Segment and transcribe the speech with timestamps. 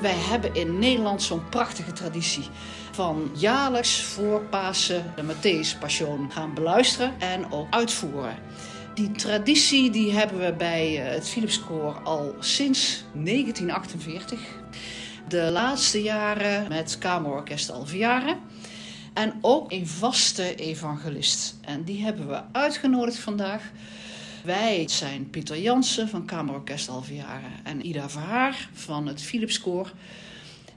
[0.00, 2.44] Wij hebben in Nederland zo'n prachtige traditie
[2.90, 8.36] van jaarlijks voor Pasen de Matthäus Passion gaan beluisteren en ook uitvoeren.
[8.94, 14.40] Die traditie die hebben we bij eh, het Philipskoor al sinds 1948.
[15.28, 18.36] De laatste jaren met Kamerorkest Alviaren.
[19.14, 21.56] En ook een vaste evangelist.
[21.60, 23.62] En die hebben we uitgenodigd vandaag.
[24.44, 29.92] Wij zijn Pieter Jansen van Kamerorkest Alviaren en Ida Verhaar van het Philipskoor.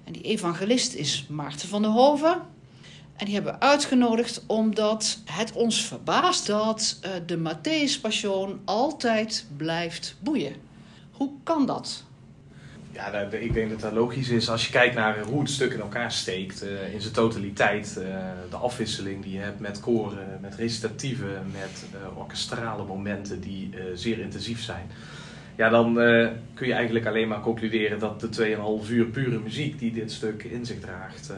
[0.04, 2.42] En die evangelist is Maarten van der Hoven.
[3.16, 9.46] En die hebben we uitgenodigd omdat het ons verbaast dat uh, de Matthäus Passion altijd
[9.58, 10.56] blijft boeien.
[11.12, 12.04] Hoe kan dat?
[12.94, 15.80] Ja, ik denk dat dat logisch is als je kijkt naar hoe het stuk in
[15.80, 17.96] elkaar steekt, uh, in zijn totaliteit.
[18.00, 18.06] Uh,
[18.50, 24.20] de afwisseling die je hebt met koren, met recitatieve, met uh, orkestrale momenten die zeer
[24.20, 24.90] intensief zijn.
[25.56, 25.94] Ja, dan
[26.54, 30.44] kun je eigenlijk alleen maar concluderen dat de 2,5 uur pure muziek die dit stuk
[30.44, 31.34] in zich draagt,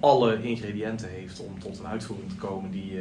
[0.00, 2.98] alle ingrediënten heeft om tot een uitvoering te komen die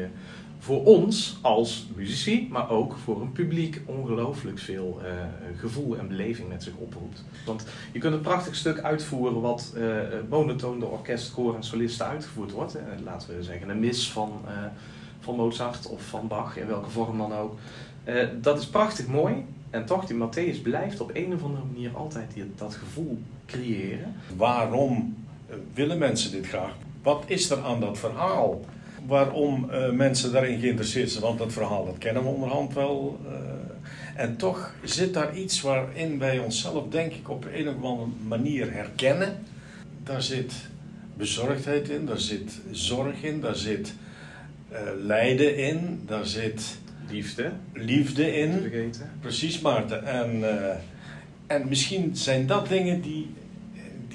[0.64, 5.09] voor ons als muzici, maar ook voor een publiek ongelooflijk veel uh,
[5.59, 7.23] gevoel en beleving met zich oproept.
[7.45, 9.97] Want je kunt een prachtig stuk uitvoeren wat uh,
[10.30, 12.78] monotoon door orkest, koor en solisten uitgevoerd wordt.
[13.03, 14.41] laten we zeggen een mis van,
[15.19, 17.58] van Mozart of van Bach, in welke vorm dan ook.
[18.41, 19.45] dat is prachtig mooi.
[19.69, 24.16] En toch, die Matthäus blijft op een of andere manier altijd die, dat gevoel creëren.
[24.38, 25.16] Waarom
[25.73, 26.73] willen mensen dit graag?
[27.02, 28.61] Wat is er aan dat verhaal?
[29.08, 31.23] Waarom uh, mensen daarin geïnteresseerd zijn.
[31.23, 33.20] Want dat verhaal dat kennen we onderhand wel.
[33.26, 33.32] Uh,
[34.16, 38.74] en toch zit daar iets waarin wij onszelf, denk ik, op een of andere manier
[38.74, 39.38] herkennen.
[40.04, 40.54] Daar zit
[41.18, 43.94] bezorgdheid in, daar zit zorg in, daar zit
[44.72, 46.78] uh, lijden in, daar zit.
[47.09, 47.52] Liefde.
[47.74, 48.52] Liefde in.
[48.52, 49.12] Vergeten.
[49.22, 50.06] Precies, Maarten.
[50.06, 50.44] En,
[51.47, 53.30] en misschien zijn dat dingen die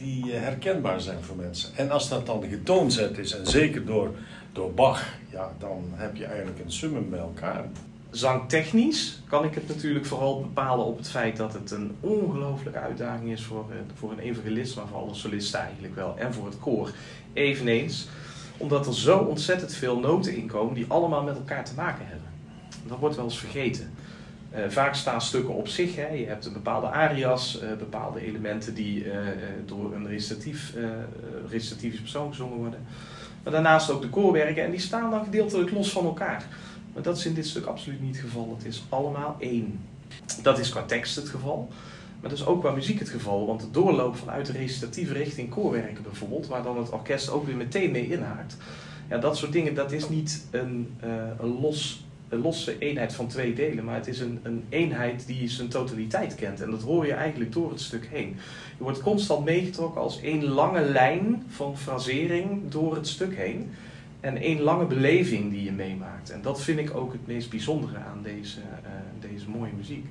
[0.03, 1.71] die herkenbaar zijn voor mensen.
[1.77, 4.15] En als dat dan getoonzet is, en zeker door
[4.53, 7.65] door Bach, ja, dan heb je eigenlijk een summum bij elkaar.
[8.11, 13.31] Zangtechnisch kan ik het natuurlijk vooral bepalen op het feit dat het een ongelooflijke uitdaging
[13.31, 16.59] is voor, eh, voor een evangelist, maar voor alle solisten eigenlijk wel, en voor het
[16.59, 16.91] koor
[17.33, 18.09] eveneens.
[18.57, 22.27] Omdat er zo ontzettend veel noten in komen die allemaal met elkaar te maken hebben.
[22.87, 23.91] Dat wordt wel eens vergeten.
[24.55, 25.97] Uh, vaak staan stukken op zich.
[25.97, 26.09] Hè.
[26.09, 29.07] Je hebt een bepaalde arias, uh, bepaalde elementen die
[29.65, 30.75] door een recitatief,
[31.49, 32.87] recitatieve persoon gezongen worden.
[33.43, 36.47] Maar daarnaast ook de koorwerken en die staan dan gedeeltelijk los van elkaar.
[36.95, 38.55] Maar dat is in dit stuk absoluut niet het geval.
[38.57, 39.81] Het is allemaal één.
[40.43, 41.69] Dat is qua tekst het geval.
[42.21, 43.47] Maar dat is ook qua muziek het geval.
[43.47, 47.57] Want de doorloop vanuit de recitatieve richting koorwerken bijvoorbeeld, waar dan het orkest ook weer
[47.57, 48.57] meteen mee inhaakt.
[49.09, 51.11] Ja, dat soort dingen, dat is niet een, uh,
[51.41, 55.49] een los een losse eenheid van twee delen, maar het is een, een eenheid die
[55.49, 56.61] zijn totaliteit kent.
[56.61, 58.37] En dat hoor je eigenlijk door het stuk heen.
[58.79, 63.71] Je wordt constant meegetrokken als één lange lijn van frasering door het stuk heen.
[64.21, 66.31] En één lange beleving die je meemaakt.
[66.31, 70.07] En dat vind ik ook het meest bijzondere aan deze, uh, deze mooie muziek.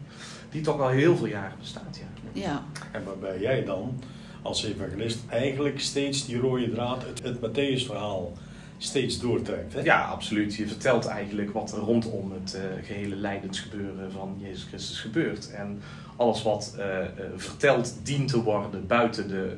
[0.51, 1.99] Die toch al heel veel jaren bestaat.
[2.33, 2.41] Ja.
[2.41, 2.65] ja.
[2.91, 3.99] En waarbij jij dan
[4.41, 8.33] als evangelist eigenlijk steeds die rode draad, het, het Matthäus-verhaal
[8.77, 9.83] steeds doortrekt.
[9.83, 10.55] Ja, absoluut.
[10.55, 15.51] Je vertelt eigenlijk wat er rondom het uh, gehele lijdensgebeuren van Jezus Christus gebeurt.
[15.51, 15.81] En
[16.15, 17.05] alles wat uh, uh,
[17.35, 19.57] verteld dient te worden buiten de,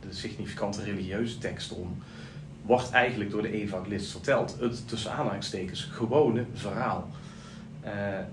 [0.00, 2.02] de significante religieuze tekst om,
[2.62, 4.56] wordt eigenlijk door de evangelist verteld.
[4.60, 7.08] Het tussen aanhalingstekens gewone verhaal.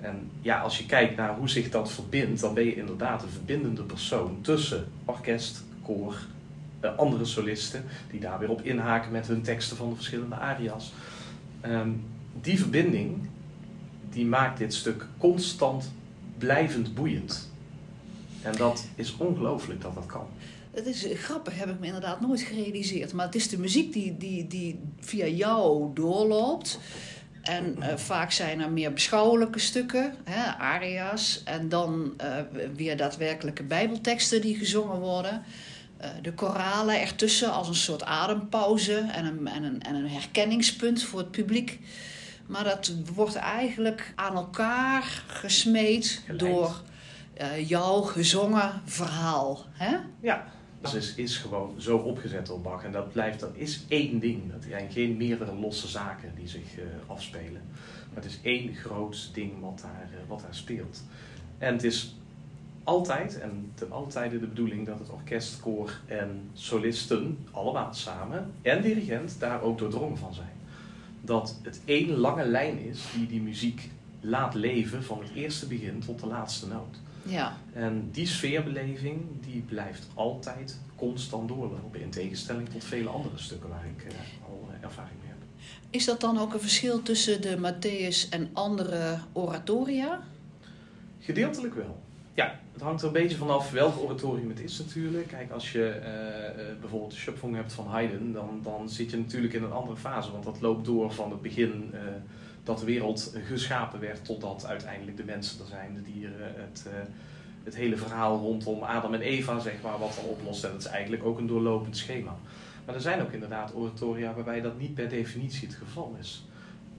[0.01, 3.29] en ja, als je kijkt naar hoe zich dat verbindt, dan ben je inderdaad een
[3.29, 6.15] verbindende persoon tussen orkest, koor,
[6.87, 10.93] andere solisten die daar weer op inhaken met hun teksten van de verschillende aria's.
[11.65, 12.03] Um,
[12.41, 13.29] die verbinding
[14.09, 15.91] die maakt dit stuk constant
[16.37, 17.51] blijvend boeiend.
[18.41, 20.27] En dat is ongelooflijk dat dat kan.
[20.71, 23.13] Het is grappig, heb ik me inderdaad nooit gerealiseerd.
[23.13, 26.79] Maar het is de muziek die, die, die via jou doorloopt.
[27.41, 31.41] En uh, vaak zijn er meer beschouwelijke stukken, hè, aria's.
[31.43, 32.35] En dan uh,
[32.75, 35.43] weer daadwerkelijke bijbelteksten die gezongen worden.
[35.99, 41.03] Eh, de koralen ertussen als een soort adempauze en een, en, een, en een herkenningspunt
[41.03, 41.79] voor het publiek.
[42.45, 46.81] Maar dat wordt eigenlijk aan elkaar gesmeed door
[47.41, 49.65] uh, jouw gezongen verhaal.
[49.71, 49.97] Hè?
[50.19, 50.45] Ja,
[50.81, 52.83] dat is, is gewoon zo opgezet door Bach.
[52.83, 54.51] En dat blijft, dat is één ding.
[54.51, 57.61] Dat zijn geen meerdere losse zaken die zich uh, afspelen.
[58.13, 61.03] Maar het is één groot ding wat daar, wat daar speelt.
[61.57, 62.15] En het is
[62.89, 68.81] altijd en ten altijd de bedoeling dat het orkest, koor en solisten allemaal samen en
[68.81, 70.57] dirigent daar ook doordrongen van zijn.
[71.21, 73.89] Dat het één lange lijn is die die muziek
[74.19, 76.99] laat leven van het eerste begin tot de laatste noot.
[77.23, 77.57] Ja.
[77.73, 82.01] En die sfeerbeleving die blijft altijd constant doorlopen.
[82.01, 84.11] In tegenstelling tot vele andere stukken waar ik uh,
[84.47, 85.37] al uh, ervaring mee heb.
[85.89, 90.21] Is dat dan ook een verschil tussen de Matthäus en andere oratoria?
[91.19, 92.07] Gedeeltelijk wel.
[92.39, 95.27] Ja, het hangt er een beetje vanaf welk oratorium het is natuurlijk.
[95.27, 99.53] Kijk, als je uh, bijvoorbeeld de Schöpfung hebt van Haydn, dan, dan zit je natuurlijk
[99.53, 100.31] in een andere fase.
[100.31, 101.99] Want dat loopt door van het begin uh,
[102.63, 106.85] dat de wereld geschapen werd, totdat uiteindelijk de mensen er zijn, de dieren, het,
[107.63, 110.63] het hele verhaal rondom Adam en Eva, zeg maar, wat dan oplost.
[110.63, 112.35] En dat is eigenlijk ook een doorlopend schema.
[112.85, 116.47] Maar er zijn ook inderdaad oratoria waarbij dat niet per definitie het geval is.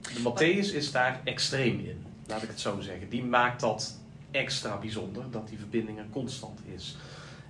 [0.01, 3.09] De Matthäus is daar extreem in, laat ik het zo zeggen.
[3.09, 4.00] Die maakt dat
[4.31, 6.97] extra bijzonder, dat die verbinding er constant is.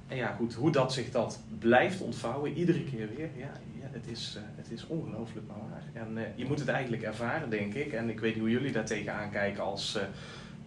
[0.07, 4.07] En ja, goed, hoe dat zich dat blijft ontvouwen, iedere keer weer, ja, ja het
[4.07, 6.03] is, uh, het is ongelooflijk maar waar.
[6.03, 7.93] En uh, je moet het eigenlijk ervaren, denk ik.
[7.93, 9.99] En ik weet niet hoe jullie daar tegenaan kijken als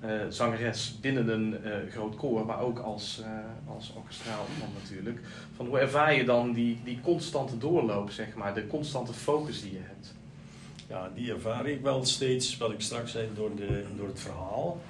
[0.05, 1.56] uh, zangeres binnen een
[1.90, 3.22] groot koor, maar ook als,
[3.67, 5.20] als orkestraal iemand natuurlijk.
[5.56, 9.72] Van hoe ervaar je dan die, die constante doorloop, zeg maar, de constante focus die
[9.72, 10.14] je hebt?
[10.88, 14.81] Ja, die ervaar ik wel steeds, wat ik straks zei, door, de, door het verhaal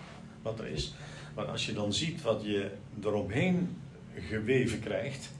[0.42, 0.94] wat er is.
[1.34, 2.70] Maar als je dan ziet wat je
[3.02, 3.76] eromheen
[4.14, 5.30] geweven krijgt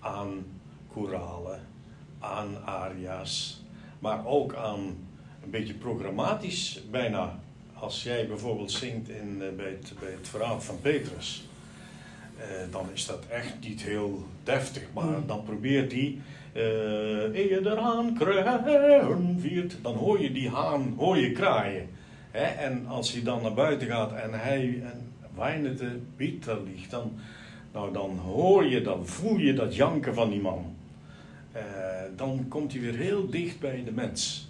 [0.00, 0.44] aan
[0.92, 1.60] koralen,
[2.18, 3.62] aan aria's,
[3.98, 4.96] maar ook aan
[5.42, 7.38] een beetje programmatisch bijna.
[7.74, 11.44] Als jij bijvoorbeeld zingt in, bij, het, bij het verhaal van Petrus,
[12.38, 16.18] eh, dan is dat echt niet heel deftig, maar dan probeert hij,
[16.54, 21.88] uh, eer de haan kruien viert, dan hoor je die haan, hoor je kraaien.
[22.30, 22.44] Hè?
[22.44, 25.09] En als hij dan naar buiten gaat en hij en
[25.40, 27.12] wijnende bitter ligt, dan,
[27.72, 30.76] nou, dan hoor je, dan voel je dat janken van die man.
[31.56, 31.62] Uh,
[32.16, 34.49] dan komt hij weer heel dicht bij de mens.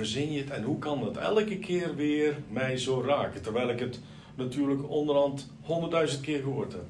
[0.00, 3.42] Verzin je het en hoe kan het elke keer weer mij zo raken?
[3.42, 4.00] Terwijl ik het
[4.34, 6.86] natuurlijk onderhand honderdduizend keer gehoord heb.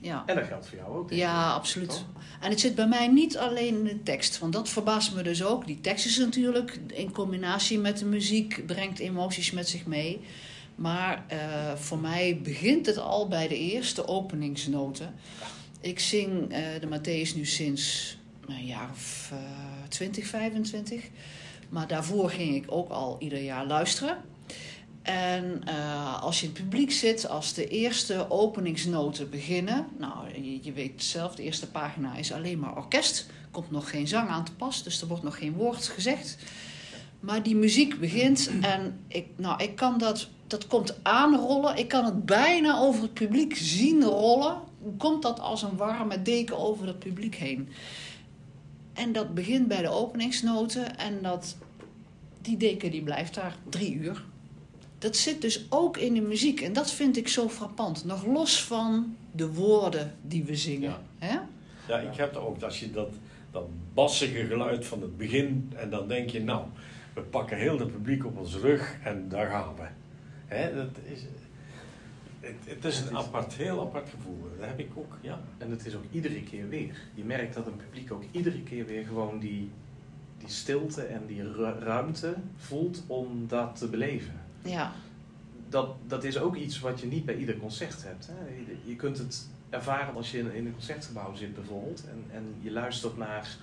[0.00, 0.22] Ja.
[0.26, 1.12] En dat geldt voor jou ook.
[1.12, 2.04] Ja, absoluut.
[2.40, 5.44] En het zit bij mij niet alleen in de tekst, want dat verbaast me dus
[5.44, 5.66] ook.
[5.66, 10.20] Die tekst is natuurlijk in combinatie met de muziek, brengt emoties met zich mee.
[10.74, 15.14] Maar uh, voor mij begint het al bij de eerste openingsnoten.
[15.80, 18.16] Ik zing uh, de Matthäus nu sinds
[18.46, 19.38] een jaar of uh,
[19.88, 21.04] 20, 25.
[21.68, 24.16] Maar daarvoor ging ik ook al ieder jaar luisteren.
[25.06, 29.86] En uh, als je in het publiek zit, als de eerste openingsnoten beginnen.
[29.98, 33.26] Nou, je, je, weet zelf, de eerste pagina is alleen maar orkest.
[33.50, 36.36] Komt nog geen zang aan te pas, dus er wordt nog geen woord gezegd.
[37.20, 41.76] Maar die muziek begint en ik, nou, ik kan dat, dat komt aanrollen.
[41.76, 44.58] Ik kan het bijna over het publiek zien rollen.
[44.98, 47.68] Komt dat als een warme deken over het publiek heen.
[48.96, 51.56] En dat begint bij de openingsnoten en dat,
[52.40, 54.24] die deken die blijft daar drie uur.
[54.98, 58.04] Dat zit dus ook in de muziek en dat vind ik zo frappant.
[58.04, 60.90] Nog los van de woorden die we zingen.
[60.90, 61.38] Ja, Hè?
[61.88, 63.08] ja ik heb er ook als je dat,
[63.50, 66.64] dat bassige geluid van het begin en dan denk je, nou,
[67.14, 69.86] we pakken heel het publiek op ons rug en daar gaan we.
[70.46, 71.20] Hè, dat is,
[72.46, 74.48] het, het is een apart, heel apart gevoel.
[74.58, 75.40] Dat heb ik ook, ja.
[75.58, 76.96] En het is ook iedere keer weer.
[77.14, 79.70] Je merkt dat een publiek ook iedere keer weer gewoon die,
[80.38, 84.40] die stilte en die ru- ruimte voelt om dat te beleven.
[84.62, 84.92] Ja,
[85.68, 88.26] Dat, dat is ook iets wat je niet bij ieder concert hebt.
[88.32, 88.46] Hè.
[88.56, 92.54] Je, je kunt het ervaren als je in, in een concertgebouw zit bijvoorbeeld en, en
[92.60, 93.56] je luistert naar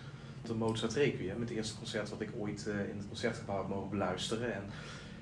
[0.45, 3.89] de Mozart Requiem, het eerste concert wat ik ooit uh, in het concertgebouw heb mogen
[3.89, 4.53] beluisteren.
[4.53, 4.61] En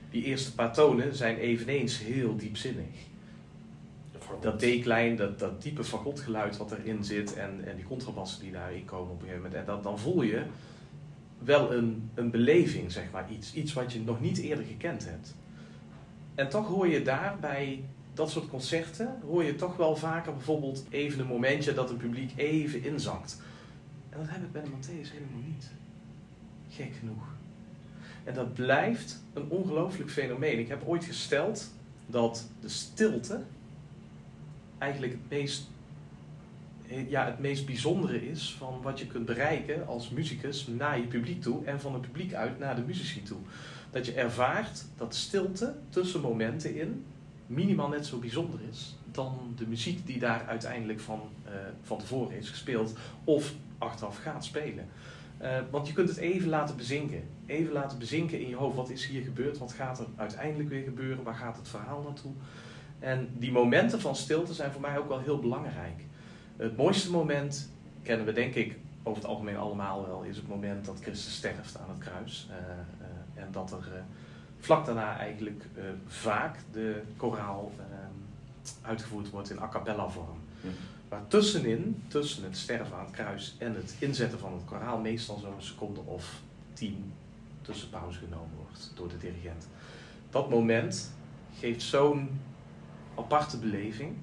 [0.09, 3.09] die eerste paar tonen zijn eveneens heel diepzinnig.
[4.39, 8.85] Dat D-klein, dat, dat diepe fagotgeluid wat erin zit en, en die contrabassen die daarin
[8.85, 9.59] komen op een gegeven moment.
[9.59, 10.43] En dat, dan voel je
[11.39, 13.31] wel een, een beleving, zeg maar.
[13.31, 15.35] Iets, iets wat je nog niet eerder gekend hebt.
[16.35, 17.83] En toch hoor je daar bij
[18.13, 22.31] dat soort concerten, hoor je toch wel vaker bijvoorbeeld even een momentje dat het publiek
[22.35, 23.41] even inzakt.
[24.09, 25.71] En dat heb ik bij de Matthäus helemaal niet.
[26.69, 27.23] Gek genoeg.
[28.23, 30.59] En dat blijft een ongelooflijk fenomeen.
[30.59, 31.71] Ik heb ooit gesteld
[32.05, 33.43] dat de stilte
[34.81, 35.69] eigenlijk het meest,
[37.07, 41.41] ja, het meest bijzondere is van wat je kunt bereiken als muzikus naar je publiek
[41.41, 43.39] toe en van het publiek uit naar de muzici toe.
[43.91, 47.05] Dat je ervaart dat stilte tussen momenten in
[47.47, 52.37] minimaal net zo bijzonder is dan de muziek die daar uiteindelijk van, uh, van tevoren
[52.37, 54.87] is gespeeld of achteraf gaat spelen.
[55.41, 57.23] Uh, want je kunt het even laten bezinken.
[57.45, 58.75] Even laten bezinken in je hoofd.
[58.75, 59.57] Wat is hier gebeurd?
[59.57, 61.23] Wat gaat er uiteindelijk weer gebeuren?
[61.23, 62.31] Waar gaat het verhaal naartoe?
[63.01, 66.05] En die momenten van stilte zijn voor mij ook wel heel belangrijk.
[66.57, 67.69] Het mooiste moment
[68.01, 71.77] kennen we denk ik over het algemeen allemaal wel, is het moment dat Christus sterft
[71.77, 72.49] aan het kruis.
[72.49, 74.03] Uh, uh, en dat er
[74.59, 75.63] vlak daarna eigenlijk
[76.07, 77.71] vaak de koraal
[78.81, 80.39] uitgevoerd wordt in a cappella vorm.
[80.61, 80.67] Hm.
[81.09, 85.37] Maar tussenin, tussen het sterven aan het kruis en het inzetten van het koraal, meestal
[85.37, 86.41] zo'n seconde of
[86.73, 87.13] tien
[87.61, 89.67] tussen pauze genomen wordt door de dirigent.
[90.29, 91.11] Dat moment
[91.59, 92.29] geeft zo'n
[93.23, 94.15] aparte beleving.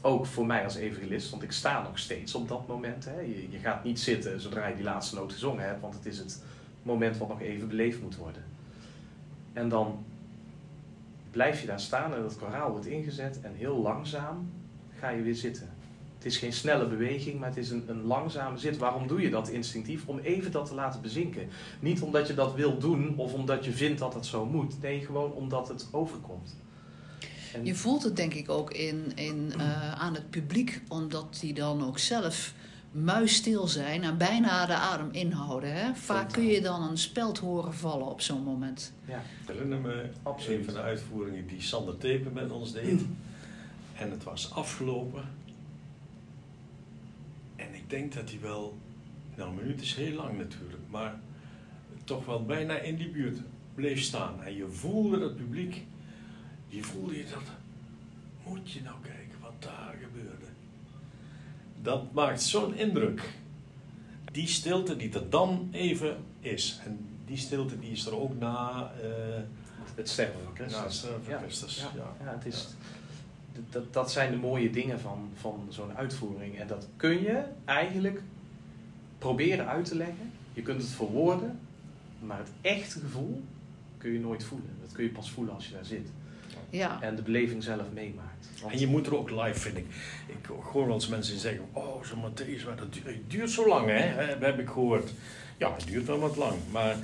[0.00, 3.04] Ook voor mij als evangelist, want ik sta nog steeds op dat moment.
[3.04, 3.20] Hè.
[3.50, 6.42] Je, gaat niet zitten zodra je die laatste noot gezongen hebt, want het is het
[6.82, 8.44] moment wat nog even beleefd moet worden.
[9.52, 10.04] En dan
[11.30, 14.50] blijf je daar staan en dat koraal wordt ingezet en heel langzaam
[14.98, 15.70] ga je weer zitten.
[16.22, 18.76] Het is geen snelle beweging, maar het is een, een langzame zit.
[18.76, 20.06] Waarom doe je dat instinctief?
[20.06, 21.48] Om even dat te laten bezinken.
[21.80, 24.80] Niet omdat je dat wil doen of omdat je vindt dat het zo moet.
[24.80, 26.56] Nee, gewoon omdat het overkomt.
[27.52, 31.54] En je voelt het denk ik ook in, in, uh, aan het publiek, omdat die
[31.54, 32.54] dan ook zelf
[32.92, 35.74] muisstil zijn en bijna de adem inhouden.
[35.74, 35.94] Hè?
[35.94, 38.92] Vaak kun je dan een speld horen vallen op zo'n moment.
[39.04, 39.18] Ja.
[39.18, 40.58] Ik herinner me Absoluut.
[40.58, 43.00] een van de uitvoeringen die Sander Tepen met ons deed.
[43.96, 45.24] En het was afgelopen.
[47.56, 48.78] En ik denk dat hij wel,
[49.36, 51.20] nou een minuut is heel lang natuurlijk, maar
[52.04, 53.38] toch wel bijna in die buurt
[53.74, 54.42] bleef staan.
[54.42, 55.84] En je voelde het publiek,
[56.72, 57.42] je voelde je dat,
[58.44, 60.46] moet je nou kijken wat daar gebeurde.
[61.82, 63.30] Dat maakt zo'n indruk.
[64.32, 66.80] Die stilte die er dan even is.
[66.84, 68.90] En die stilte die is er ook na...
[69.02, 69.10] Uh,
[69.94, 70.78] het sterven van Christus.
[70.78, 71.90] Na het sterven van Christus, ja.
[71.94, 72.24] ja.
[72.24, 72.68] ja het is,
[73.70, 76.58] dat, dat zijn de mooie dingen van, van zo'n uitvoering.
[76.58, 78.22] En dat kun je eigenlijk
[79.18, 80.32] proberen uit te leggen.
[80.52, 81.58] Je kunt het verwoorden,
[82.18, 83.42] maar het echte gevoel
[83.98, 84.70] kun je nooit voelen.
[84.80, 86.08] Dat kun je pas voelen als je daar zit.
[86.70, 87.02] Ja.
[87.02, 88.48] En de beleving zelf meemaakt.
[88.60, 88.72] Want...
[88.72, 89.86] En je moet er ook live, vind ik.
[90.26, 94.26] Ik hoor wel eens mensen zeggen: Oh, zo'n Matthäus, dat duurt, duurt zo lang, hè?
[94.26, 95.12] Dat heb ik gehoord.
[95.58, 96.54] Ja, het duurt wel wat lang.
[96.70, 96.96] Maar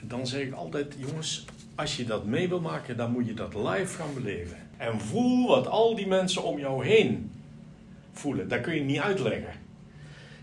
[0.00, 3.54] dan zeg ik altijd: Jongens, als je dat mee wil maken, dan moet je dat
[3.54, 4.56] live gaan beleven.
[4.76, 7.30] En voel wat al die mensen om jou heen
[8.12, 8.48] voelen.
[8.48, 9.52] Dat kun je niet uitleggen.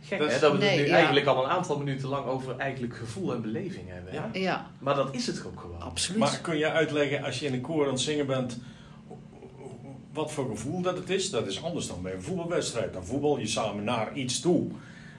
[0.09, 3.33] Gek hè, dat we het nu eigenlijk al een aantal minuten lang over eigenlijk gevoel
[3.33, 4.13] en beleving hebben.
[4.13, 4.29] Ja.
[4.33, 4.71] ja.
[4.79, 5.81] Maar dat is het ook gewoon.
[5.81, 6.19] Absoluut.
[6.19, 8.59] Maar kun je uitleggen als je in een koor aan het zingen bent,
[10.13, 11.29] wat voor gevoel dat het is?
[11.29, 12.93] Dat is anders dan bij een voetbalwedstrijd.
[12.93, 14.67] Dan voetbal je samen naar iets toe.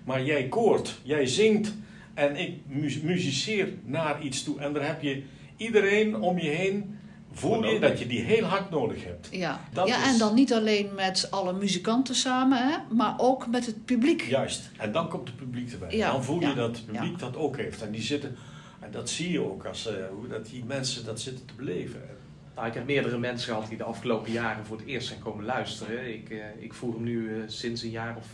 [0.05, 1.75] Maar jij koort, jij zingt
[2.15, 2.59] en ik
[3.03, 4.61] muziceer naar iets toe.
[4.61, 5.23] En daar heb je
[5.57, 6.99] iedereen om je heen
[7.33, 9.29] voel je dat je die heel hard nodig hebt.
[9.31, 13.85] Ja, ja en dan niet alleen met alle muzikanten samen, hè, maar ook met het
[13.85, 14.23] publiek.
[14.23, 15.97] Juist, en dan komt het publiek erbij.
[15.97, 16.13] Ja.
[16.13, 17.83] Dan voel je dat het publiek dat ook heeft.
[17.83, 18.37] En die zitten,
[18.81, 22.01] en dat zie je ook, als, uh, hoe dat die mensen dat zitten te beleven.
[22.55, 25.45] Nou, ik heb meerdere mensen gehad die de afgelopen jaren voor het eerst zijn komen
[25.45, 26.15] luisteren.
[26.15, 28.27] Ik, uh, ik voer hem nu uh, sinds een jaar of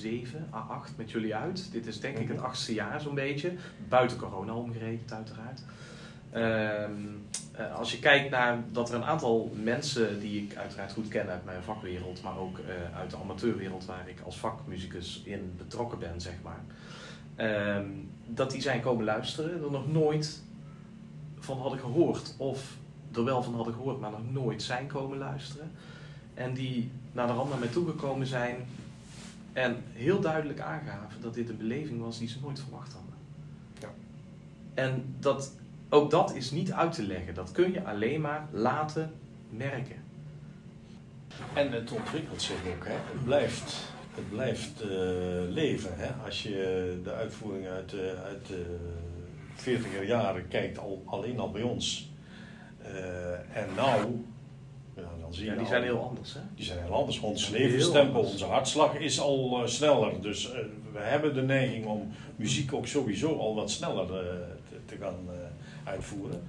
[0.00, 1.72] zeven à acht met jullie uit.
[1.72, 2.46] Dit is denk ik het mhm.
[2.46, 3.52] achtste jaar zo'n beetje.
[3.88, 5.62] Buiten corona omgerekend uiteraard.
[6.30, 6.92] Ehm,
[7.60, 11.28] uh, als je kijkt naar dat er een aantal mensen die ik uiteraard goed ken
[11.28, 15.98] uit mijn vakwereld, maar ook uh, uit de amateurwereld waar ik als vakmuzikus in betrokken
[15.98, 16.60] ben, zeg maar,
[17.36, 17.86] uh,
[18.26, 20.42] dat die zijn komen luisteren, er nog nooit
[21.38, 22.76] van hadden gehoord, of
[23.14, 25.70] er wel van hadden gehoord, maar nog nooit zijn komen luisteren.
[26.34, 28.56] En die naar de rand naar mij toegekomen zijn
[29.52, 33.14] en heel duidelijk aangaven dat dit een beleving was die ze nooit verwacht hadden.
[33.80, 33.88] Ja.
[34.74, 35.52] En dat
[35.88, 37.34] ook dat is niet uit te leggen.
[37.34, 39.12] Dat kun je alleen maar laten
[39.50, 39.96] merken.
[41.54, 42.84] En het ontwikkelt zich ook.
[42.86, 42.92] Hè?
[42.92, 43.74] Het blijft,
[44.14, 44.88] het blijft uh,
[45.48, 45.90] leven.
[45.94, 46.24] Hè?
[46.24, 48.76] Als je de uitvoering uit, uh, uit de
[49.56, 52.10] 40er jaren kijkt, al, alleen al bij ons.
[52.82, 54.24] Uh, en nou
[54.96, 56.40] Ja, dan zie je Ja, die al- zijn heel anders, hè?
[56.54, 57.20] Die zijn heel anders.
[57.20, 60.20] Ons levenstempo, onze hartslag is al eh, sneller.
[60.22, 60.58] Dus eh,
[60.92, 64.36] we hebben de neiging om muziek ook sowieso al wat sneller eh,
[64.68, 65.34] te, te gaan eh,
[65.88, 66.42] uitvoeren.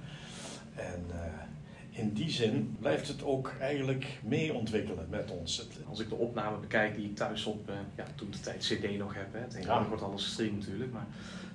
[0.74, 5.56] En eh, in die zin blijft het ook eigenlijk mee ontwikkelen met ons.
[5.56, 8.58] Het, Als ik de opname bekijk die ik thuis op, eh, ja, toen de tijd
[8.58, 9.88] CD nog heb, hè, tegenwoordig Ja.
[9.88, 11.06] wordt alles gestreamd natuurlijk, maar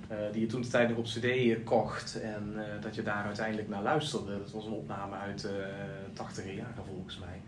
[0.08, 3.68] eh, die je toen de tijd nog op CD kocht en dat je daar uiteindelijk
[3.68, 4.38] naar luisterde.
[4.38, 5.68] Dat was een opname uit de
[6.12, 7.40] 80 jaren volgens mij.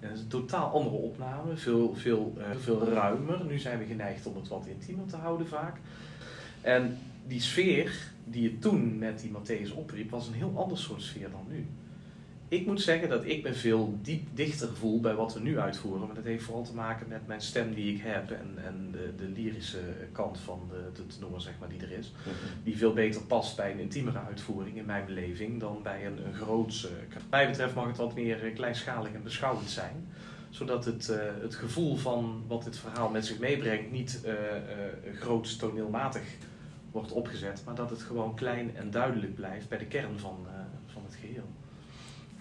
[0.00, 3.44] Dat is een totaal andere opname, veel, veel, veel ruimer.
[3.44, 5.76] Nu zijn we geneigd om het wat intiemer te houden vaak.
[6.60, 7.92] En die sfeer
[8.24, 11.66] die je toen met die Matthäus opriep, was een heel ander soort sfeer dan nu.
[12.48, 16.06] Ik moet zeggen dat ik me veel diep dichter voel bij wat we nu uitvoeren.
[16.06, 19.12] Maar dat heeft vooral te maken met mijn stem die ik heb en, en de,
[19.16, 19.80] de lyrische
[20.12, 22.12] kant van de, de tenor zeg maar, die er is.
[22.64, 26.34] Die veel beter past bij een intiemere uitvoering in mijn beleving dan bij een, een
[26.34, 26.84] groots.
[26.84, 30.06] eh, Wat mij betreft mag het wat meer eh, kleinschalig en beschouwend zijn.
[30.50, 35.16] Zodat het, eh, het gevoel van wat dit verhaal met zich meebrengt niet eh eh,
[35.20, 36.22] groots toneelmatig
[36.96, 37.62] wordt opgezet.
[37.64, 40.52] Maar dat het gewoon klein en duidelijk blijft bij de kern van, eh,
[40.86, 41.44] van het geheel.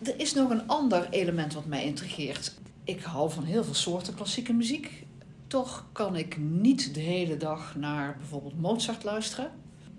[0.03, 2.53] Er is nog een ander element wat mij intrigeert.
[2.83, 5.05] Ik hou van heel veel soorten klassieke muziek.
[5.47, 9.51] Toch kan ik niet de hele dag naar bijvoorbeeld Mozart luisteren.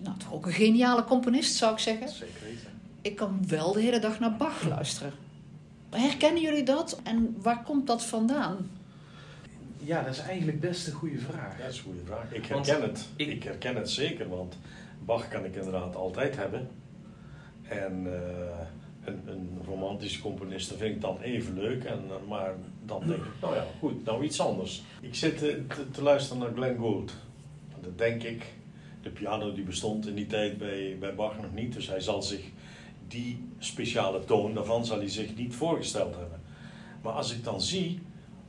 [0.03, 2.09] Nou, toch ook een geniale componist zou ik zeggen.
[2.09, 2.69] Zeker weten.
[3.01, 5.13] Ik kan wel de hele dag naar Bach luisteren.
[5.91, 7.01] Herkennen jullie dat?
[7.03, 8.71] En waar komt dat vandaan?
[9.79, 11.59] Ja, dat is eigenlijk best een goede vraag.
[11.59, 12.33] Dat is een goede vraag.
[12.33, 13.09] Ik Want herken het.
[13.17, 14.59] ik- Ik herken het zeker, want
[15.05, 16.69] Bach kan ik inderdaad altijd hebben.
[17.63, 18.59] En eh,
[19.05, 21.85] een, een romantische componist dat vind ik dan even leuk.
[21.85, 22.55] En, eh, maar
[22.85, 24.83] dan denk ik, nou ja, goed, nou iets anders.
[25.01, 27.13] Ik zit eh, te, te luisteren naar Glenn Gould.
[27.81, 28.45] Dan denk ik,
[29.03, 31.73] de piano die bestond in die tijd bij, bij Bach nog niet.
[31.73, 32.45] Dus hij zal zich
[33.09, 36.41] die speciale toon daarvan zal hij zich niet voorgesteld hebben.
[37.03, 38.01] Maar als ik dan zie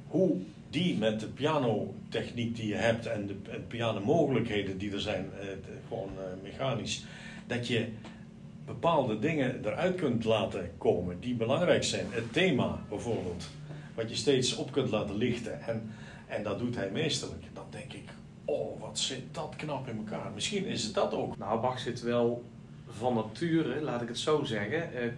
[0.07, 0.35] hoe
[0.77, 5.47] die met de pianotechniek die je hebt en de, en pianomogelijkheden die er zijn, eh,
[5.87, 7.05] gewoon eh, mechanisch,
[7.47, 7.87] dat je
[8.65, 12.05] bepaalde dingen eruit kunt laten komen die belangrijk zijn.
[12.09, 13.49] Het thema bijvoorbeeld,
[13.95, 15.61] wat je steeds op kunt laten lichten.
[15.61, 15.91] En,
[16.27, 17.43] en dat doet hij meesterlijk.
[17.53, 18.09] Dan denk ik,
[18.45, 20.31] oh wat zit dat knap in elkaar.
[20.33, 21.37] Misschien is het dat ook.
[21.37, 22.43] Nou, Bach zit wel
[22.87, 24.93] van nature, laat ik het zo zeggen.
[24.93, 25.09] eh,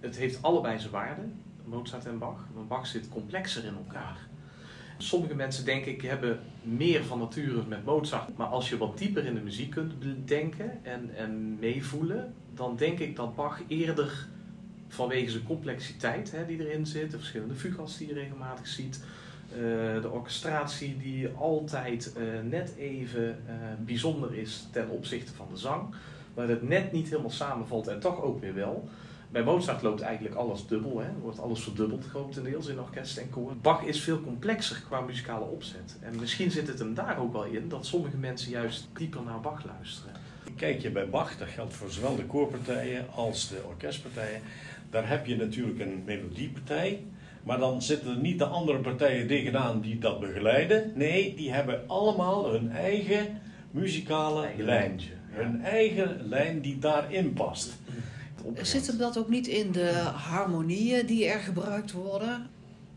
[0.00, 1.22] het heeft allebei zijn waarde,
[1.64, 2.46] Mozart en Bach.
[2.54, 4.26] Maar Bach zit complexer in elkaar.
[4.98, 8.36] Sommige mensen, denk ik, hebben meer van nature met Mozart.
[8.36, 9.92] Maar als je wat dieper in de muziek kunt
[10.24, 14.26] denken en, en meevoelen, dan denk ik dat Bach eerder
[14.88, 19.04] vanwege zijn complexiteit hè, die erin zit, de verschillende fugas die je regelmatig ziet,
[19.50, 25.56] eh, de orchestratie die altijd eh, net even eh, bijzonder is ten opzichte van de
[25.56, 25.94] zang,
[26.34, 28.88] waar het net niet helemaal samenvalt en toch ook weer wel.
[29.36, 31.08] Bij Mozart loopt eigenlijk alles dubbel, hè?
[31.20, 33.56] wordt alles verdubbeld grotendeels in orkest en koor.
[33.62, 35.96] Bach is veel complexer qua muzikale opzet.
[36.00, 39.40] En misschien zit het hem daar ook wel in dat sommige mensen juist dieper naar
[39.40, 40.12] Bach luisteren.
[40.56, 44.40] Kijk je bij Bach, dat geldt voor zowel de koorpartijen als de orkestpartijen.
[44.90, 47.02] Daar heb je natuurlijk een melodiepartij.
[47.42, 50.92] Maar dan zitten er niet de andere partijen tegenaan die dat begeleiden.
[50.94, 54.80] Nee, die hebben allemaal hun eigen muzikale Eigen lijn.
[54.88, 55.42] lijntje, ja.
[55.42, 57.76] Hun eigen lijn die daarin past.
[58.54, 62.46] Zit hem dat ook niet in de harmonieën die er gebruikt worden?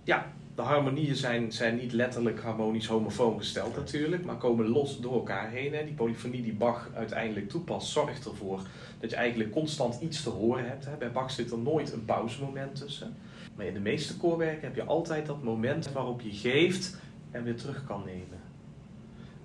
[0.04, 5.14] Ja, de harmonieën zijn, zijn niet letterlijk harmonisch homofoon gesteld natuurlijk, maar komen los door
[5.14, 5.74] elkaar heen.
[5.74, 5.84] Hè.
[5.84, 8.62] Die polyfonie die Bach uiteindelijk toepast, zorgt ervoor
[9.00, 10.86] dat je eigenlijk constant iets te horen hebt.
[10.86, 10.96] Hè.
[10.98, 13.16] Bij Bach zit er nooit een pauzemoment tussen.
[13.56, 16.98] Maar in de meeste koorwerken heb je altijd dat moment waarop je geeft
[17.32, 18.40] en weer terug kan nemen.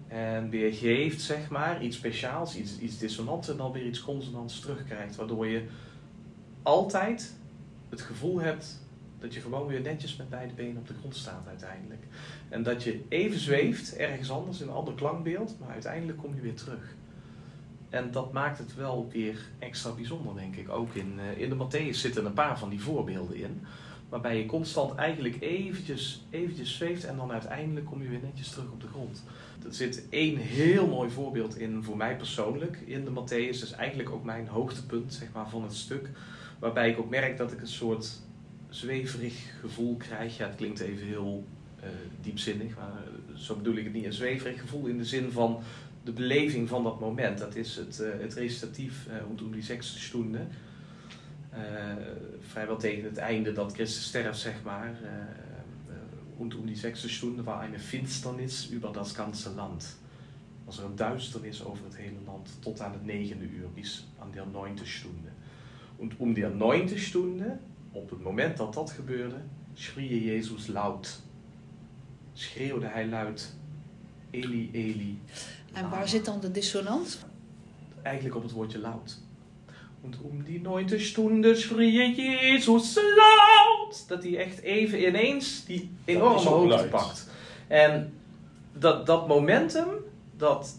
[0.09, 4.61] En weer geeft, zeg maar, iets speciaals, iets, iets dissonants en dan weer iets consonants
[4.61, 5.17] terugkrijgt.
[5.17, 5.63] Waardoor je
[6.65, 7.33] altijd
[7.89, 8.83] het gevoel hebt
[9.19, 12.03] dat je gewoon weer netjes met beide benen op de grond staat uiteindelijk.
[12.49, 16.41] En dat je even zweeft, ergens anders, in een ander klankbeeld, maar uiteindelijk kom je
[16.41, 16.95] weer terug.
[17.91, 20.69] En dat maakt het wel weer extra bijzonder, denk ik.
[20.69, 23.63] Ook in, eh, in de Matthäus zitten een paar van die voorbeelden in.
[24.09, 28.71] Waarbij je constant eigenlijk eventjes, eventjes zweeft en dan uiteindelijk kom je weer netjes terug
[28.71, 29.23] op de grond.
[29.65, 33.59] Er zit één heel mooi voorbeeld in voor mij persoonlijk in de Matthäus.
[33.59, 36.11] Dat is eigenlijk ook mijn hoogtepunt zeg maar, van het stuk.
[36.65, 38.21] Waarbij ik ook merk dat ik een soort
[38.69, 40.37] zweverig gevoel krijg.
[40.37, 41.45] Ja, het klinkt even heel
[41.81, 41.89] eh,
[42.21, 44.05] diepzinnig, maar eh, zo bedoel ik het niet.
[44.05, 45.63] Een zweverig gevoel in de zin van
[46.05, 47.39] de beleving van dat moment.
[47.39, 50.39] Dat is het, eh, het recitatief uh, rondom die sechste stunde.
[51.55, 51.61] Uh,
[52.41, 54.93] vrijwel tegen het einde dat Christus sterft, zeg maar.
[55.03, 55.09] Uh,
[56.39, 59.97] rondom die sechste stunde war eine Finsternis über das ganze Land.
[60.65, 64.31] Was er een duisternis over het hele land tot aan het negende uur, bis aan
[64.33, 65.34] der neunte Stunde.
[65.97, 67.59] Und um der neunte Stunde,
[67.93, 69.37] op het moment dat dat gebeurde,
[69.75, 71.21] schrie Jezus luid.
[72.33, 73.55] Schreeuwde hij luid.
[74.31, 75.19] Eli, Eli.
[75.73, 77.27] En waar zit dan de dissonant?
[78.03, 79.23] Eigenlijk op het woordje luid.
[80.01, 84.09] Und um die neunte Stunde schrie Jezus luid.
[84.09, 87.29] Dat hij echt even ineens die enorme hoogte pakt.
[87.67, 88.13] En
[88.73, 89.89] dat, dat momentum,
[90.37, 90.75] dat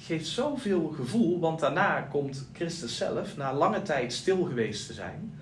[0.00, 1.40] geeft zoveel gevoel.
[1.40, 5.32] Want daarna komt Christus zelf, na lange tijd stil geweest te zijn,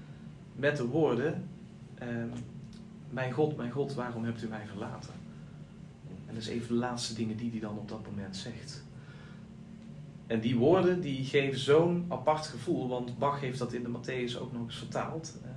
[0.56, 1.48] met de woorden:
[1.94, 2.28] ehm,
[3.10, 5.12] Mijn God, mijn God, waarom hebt u mij verlaten?
[6.26, 8.82] En dat is even de laatste dingen die hij dan op dat moment zegt.
[10.26, 14.40] En die woorden die geven zo'n apart gevoel, want Bach heeft dat in de Matthäus
[14.40, 15.38] ook nog eens vertaald.
[15.44, 15.50] eh,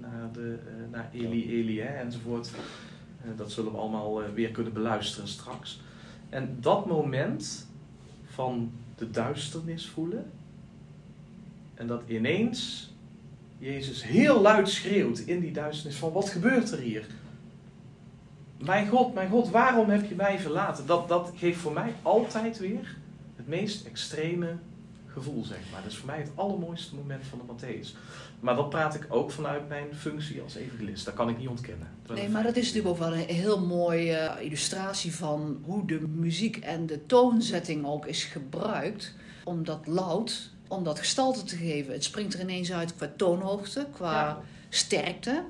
[0.00, 2.50] naar, de, eh, naar Eli, Eli hè, enzovoort.
[3.22, 5.80] Eh, dat zullen we allemaal eh, weer kunnen beluisteren straks.
[6.28, 7.66] En dat moment
[8.34, 10.30] van de duisternis voelen.
[11.74, 12.90] En dat ineens
[13.58, 17.06] Jezus heel luid schreeuwt in die duisternis van wat gebeurt er hier?
[18.58, 20.86] Mijn God, mijn God, waarom heb je mij verlaten?
[20.86, 22.96] Dat, dat geeft voor mij altijd weer
[23.36, 24.56] het meest extreme
[25.12, 25.82] gevoel, zeg maar.
[25.82, 27.96] Dat is voor mij het allermooiste moment van de Matthäus.
[28.40, 31.04] Maar dat praat ik ook vanuit mijn functie als evangelist.
[31.04, 31.88] Dat kan ik niet ontkennen.
[32.14, 36.00] Nee, maar dat is natuurlijk ook wel een heel mooie eh, illustratie van hoe de
[36.00, 41.92] muziek en de toonzetting ook is gebruikt om dat loud, om dat gestalte te geven.
[41.92, 45.44] Het springt er ineens uit qua toonhoogte, qua Ja, sterkte,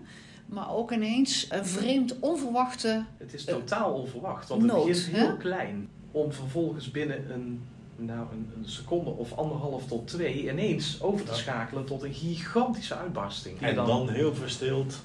[0.47, 3.05] maar ook ineens een vreemd, onverwachte.
[3.19, 4.49] het is totaal onverwacht.
[4.49, 5.37] Want het Nood, begint heel hè?
[5.37, 5.89] klein.
[6.11, 7.63] Om vervolgens binnen een,
[7.97, 11.37] nou, een, een seconde of anderhalf tot twee ineens over te Ja.
[11.37, 13.61] schakelen tot een gigantische uitbarsting.
[13.61, 15.01] En dan heel verstild.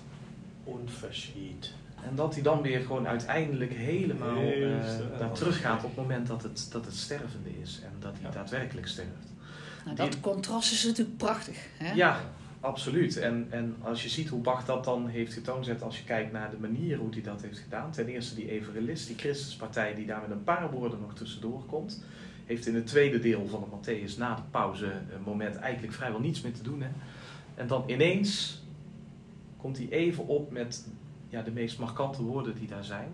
[0.64, 1.74] Onverschiet.
[2.04, 5.06] En dat hij dan weer gewoon uiteindelijk helemaal eh, stil.
[5.20, 7.80] naar terug gaat op het moment dat het, dat het stervende is.
[7.84, 8.30] En dat hij Ja.
[8.36, 9.32] daadwerkelijk sterft.
[9.86, 11.58] Nou, dat Die- contrast is natuurlijk prachtig.
[11.78, 11.94] Hè?
[11.94, 12.20] Ja,
[12.60, 13.18] absoluut.
[13.18, 16.50] En, en als je ziet hoe Bach dat dan heeft getoond, als je kijkt naar
[16.50, 17.92] de manier hoe hij dat heeft gedaan.
[17.92, 22.04] Ten eerste die evangelist, die Christuspartij die daar met een paar woorden nog tussendoor komt.
[22.48, 26.20] Heeft in het tweede deel van de Matthäus na de pauze een moment eigenlijk vrijwel
[26.20, 26.82] niets meer te doen.
[26.82, 26.90] Hè?
[27.56, 28.62] En dan ineens
[29.58, 30.88] komt hij even op met
[31.30, 33.10] ja, de meest markante woorden die daar zijn.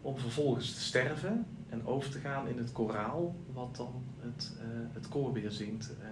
[0.00, 4.66] Om vervolgens te sterven en over te gaan in het koraal, wat dan het, eh,
[4.92, 5.96] het koor weer zingt.
[6.00, 6.06] eh,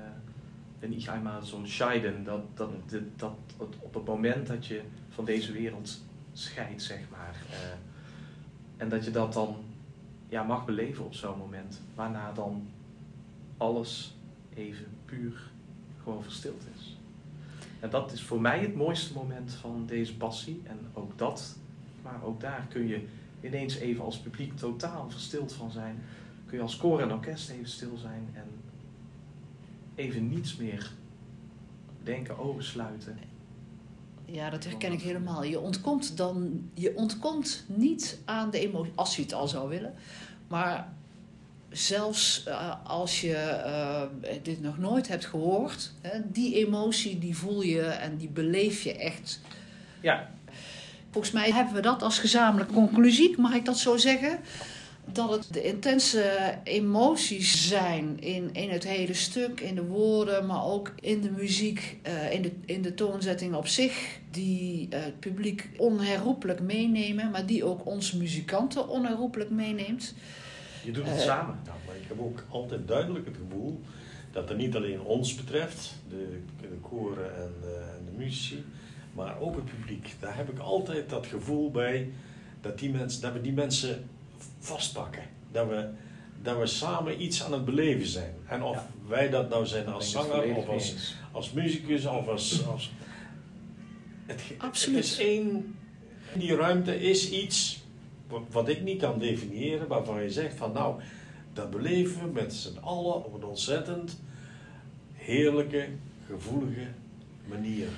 [0.81, 2.71] en ich einmal zo'n scheiden, dat, dat,
[3.17, 6.01] dat, dat op het moment dat je van deze wereld
[6.33, 7.43] scheidt, zeg maar.
[7.51, 7.57] eh,
[8.77, 9.57] en dat je dat dan
[10.35, 11.81] ja, mag beleven op zo'n moment.
[11.95, 12.67] Waarna dan
[13.57, 14.15] alles
[14.55, 15.51] even puur
[16.03, 16.97] gewoon verstild is.
[17.81, 20.63] En dat is voor mij het mooiste moment van deze passie.
[20.65, 21.57] En ook dat,
[22.03, 23.05] maar ook daar kun je
[23.41, 26.03] ineens even als publiek totaal verstild van zijn.
[26.47, 28.49] Kun je als koor en orkest even stil zijn en
[29.95, 30.93] even niets meer
[32.03, 33.19] denken, ogen sluiten.
[34.25, 35.45] Ja, dat herken ik helemaal.
[35.45, 39.95] Je ontkomt dan, je ontkomt niet aan de emotie, als je het al zou willen.
[40.49, 40.93] Maar
[41.71, 44.03] zelfs eh, als je eh,
[44.43, 48.97] dit nog nooit hebt gehoord, hè, die emotie die voel je en die beleef je
[48.97, 49.41] echt.
[50.01, 50.31] Ja,
[51.15, 54.39] Volgens mij hebben we dat als gezamenlijke conclusie, mag ik dat zo zeggen?
[55.13, 60.65] Dat het de intense emoties zijn in, in het hele stuk, in de woorden, maar
[60.65, 65.21] ook in de muziek, eh, in, de, in de toonzetting op zich, die eh, het
[65.21, 70.15] publiek onherroepelijk meenemen, maar die ook ons muzikanten onherroepelijk meeneemt.
[70.85, 71.59] je doet het Eh, samen.
[71.65, 73.81] Nou, maar ik heb ook altijd duidelijk het gevoel
[74.33, 78.65] dat het niet alleen ons betreft, de, de koren en de, en de muzici,
[79.13, 80.15] maar ook het publiek.
[80.21, 82.11] Daar heb ik altijd dat gevoel bij
[82.61, 84.09] dat, die mensen, dat we die mensen
[84.59, 85.23] vastpakken.
[85.53, 85.89] Dat we,
[86.43, 88.35] dat we samen iets aan het beleven zijn.
[88.47, 88.87] En of Ja.
[89.07, 91.15] wij dat nou zijn als zanger of als, eens.
[91.33, 92.67] als muzikus of als...
[92.67, 92.93] als
[94.27, 94.97] het, Absoluut.
[94.97, 95.77] Het is één...
[96.35, 97.83] Die ruimte is iets
[98.29, 101.01] wat, wat ik niet kan definiëren, waarvan je zegt van nou,
[101.53, 104.21] dat beleven we met z'n allen op een ontzettend
[105.13, 105.89] heerlijke,
[106.27, 106.87] gevoelige
[107.49, 107.89] manier.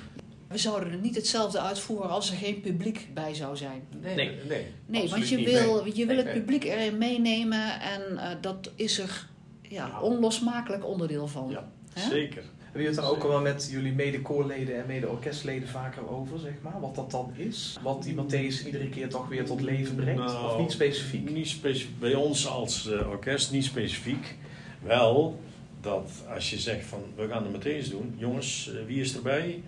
[0.47, 3.87] We zouden er niet hetzelfde uitvoeren als er geen publiek bij zou zijn.
[4.01, 4.15] Nee.
[4.15, 4.65] nee.
[4.85, 5.45] Nee, want je niet.
[5.45, 5.95] wil, Nee.
[5.95, 9.27] je wil Nee, het publiek erin meenemen en eh, dat is er
[9.61, 10.01] ja, Ja.
[10.01, 11.49] onlosmakelijk onderdeel van.
[11.49, 12.43] Ja, zeker.
[12.57, 16.51] Hebben jullie het daar ook al wel met jullie mede-koorleden en mede-orkestleden vaker over, zeg
[16.61, 16.79] maar?
[16.79, 17.77] Wat dat dan is?
[17.81, 20.23] Wat die Matthäus iedere keer toch weer tot leven brengt?
[20.23, 21.29] Nou, of niet specifiek?
[21.29, 21.99] Niet specifiek.
[21.99, 24.35] Bij ons als eh, orkest niet specifiek.
[24.83, 25.39] Wel
[25.81, 29.61] dat als je zegt van we gaan het meteen doen, jongens, eh, wie is erbij?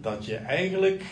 [0.00, 1.02] Dat je eigenlijk,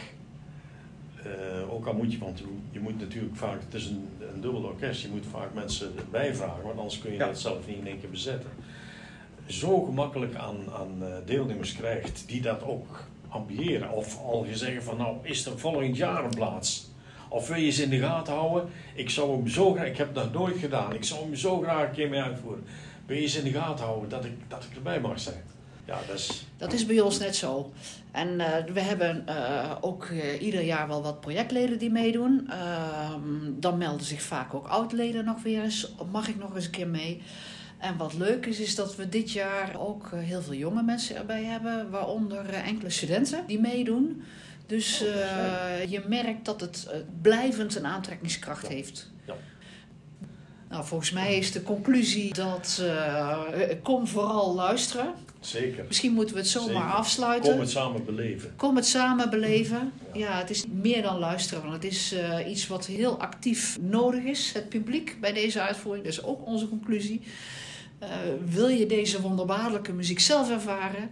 [1.22, 4.62] eh, ook al moet je, want je moet natuurlijk vaak, het is een, een dubbel
[4.62, 7.26] orkest, je moet vaak mensen erbij vragen, want anders kun je Ja.
[7.26, 8.50] dat zelf niet in één keer bezetten.
[9.46, 13.90] Zo gemakkelijk aan, aan eh, deelnemers krijgt die dat ook ambiëren.
[13.90, 16.90] Of al je zeggen van nou is er volgend jaar een plaats.
[17.28, 18.68] Of wil je ze in de gaten houden?
[18.94, 21.88] Ik zou hem zo graag, ik heb dat nooit gedaan, ik zou hem zo graag
[21.88, 22.64] een keer mee uitvoeren.
[23.06, 25.42] Wil je ze in de gaten houden dat ik, dat ik erbij mag zijn?
[25.88, 26.44] Ja, dat is...
[26.56, 27.72] Dat is bij ons net zo.
[28.10, 32.50] En eh, we hebben eh, ook eh, ieder jaar wel wat projectleden die meedoen.
[32.50, 33.20] Ehm,
[33.60, 35.92] dan melden zich vaak ook oud-leden nog weer eens.
[36.10, 37.22] Mag ik nog eens een keer mee?
[37.78, 41.44] En wat leuk is, is dat we dit jaar ook heel veel jonge mensen erbij
[41.44, 41.90] hebben.
[41.90, 44.22] Waaronder enkele studenten die meedoen.
[44.66, 44.98] Dus
[45.88, 46.88] je merkt dat het
[47.22, 49.10] blijvend een aantrekkingskracht heeft.
[49.26, 49.34] Ja.
[50.68, 52.82] Nou, volgens mij is de conclusie dat
[53.82, 55.14] kom vooral luisteren.
[55.40, 55.84] Zeker.
[55.86, 57.50] Misschien moeten we het zomaar afsluiten.
[57.50, 58.52] Kom het samen beleven.
[58.56, 59.92] Kom het samen beleven.
[60.12, 64.22] Ja, het is meer dan luisteren, want het is uh, iets wat heel actief nodig
[64.22, 64.52] is.
[64.52, 67.20] Het publiek bij deze uitvoering, dat is ook onze conclusie.
[68.02, 68.08] Uh,
[68.44, 71.10] wil je deze wonderbaarlijke muziek zelf ervaren?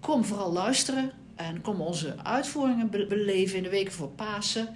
[0.00, 4.68] Kom vooral luisteren en kom onze uitvoeringen beleven in de weken voor Pasen.